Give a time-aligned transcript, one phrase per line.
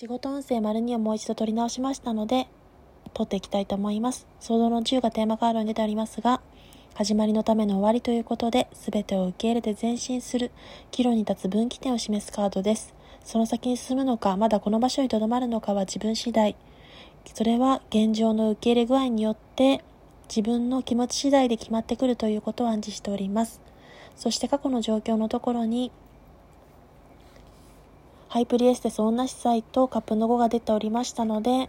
[0.00, 2.48] 仕事運勢丸2をもう一度取り直しましたので、
[3.12, 4.26] 取っていきたいと思います。
[4.40, 6.40] 想像の10がテーマカードに出ておりますが、
[6.94, 10.52] 始まりのための終わりということで、すべてを受け入れて前進する、
[10.90, 12.94] 岐路に立つ分岐点を示すカードです。
[13.26, 16.56] その先に進むのか、まだこの場所に留まるのかは自分次第。
[17.34, 19.84] それは現状の受け入れ具合によって、
[20.34, 23.60] 自分の気持ち次第で決まってくるということを暗示しております。
[24.16, 25.92] そして過去の状況のところに、
[28.30, 31.68] ハイプリエステス女司祭とカップの5が出ておりましたので、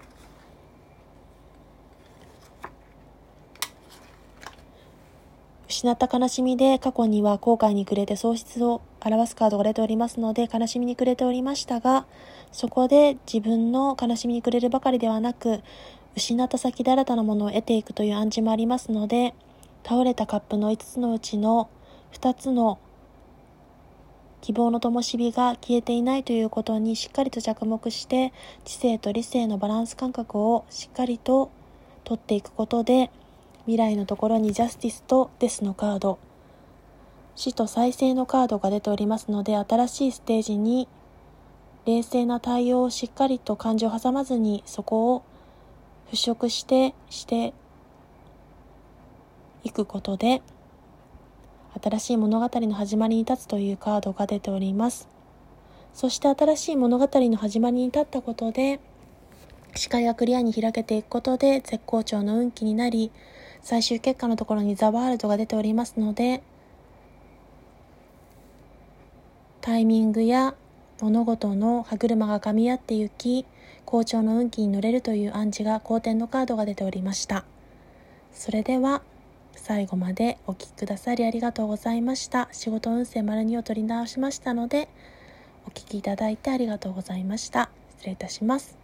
[5.68, 12.06] 失った悲しみで過去には後悔に暮れて喪失を表すカードが出ておりますので悲しみに暮れておりましたが
[12.52, 15.64] そこで自分の悲しみに暮れるばかりではなく
[16.16, 19.34] 失った先で新たなものを得ていくという暗示もありますので
[19.84, 21.72] 倒れたカップの5つのうちの
[22.14, 22.78] 2つの
[24.42, 28.34] 希望の灯火が消えていないということにしっかりと着目して
[28.66, 31.52] 知性と理性のバランス感覚をしっかりと
[32.04, 33.12] 取っていくことで
[33.66, 36.18] 未来のところにジャスティスとデスのカード
[37.36, 40.88] 死と再生のカードが出ておりますので新しいステージに
[41.86, 45.24] 冷静な対応をしっかりと感情を挟まずにそこを
[46.12, 47.54] 払拭してして
[49.64, 50.42] いくことで
[51.80, 55.08] 新しい物語の始まりに立つというカードが出ております。
[55.94, 58.80] そして新しい物語の始まりに立ったことで、
[59.76, 63.12] 視界がクリアに開けていくことで絶好調の運気になり、
[63.62, 66.44] 最終結果のところにザワールドが出ておりますので、
[69.62, 70.56] タイミングや
[71.02, 73.46] 物事の歯車が噛み合って行き、
[73.86, 77.46] 好調の運気に乗れるという暗示が好転のカードが出ておりました。
[78.34, 79.04] それでは、
[79.62, 82.50] 最後までお聴きくださりありがとうございました。
[82.52, 84.90] 仕事運勢丸2を取り直しましたので、
[85.68, 87.70] お聴きいただいてありがとうございました。
[87.98, 88.81] 失礼いたします。